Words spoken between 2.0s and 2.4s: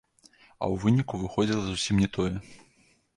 не тое.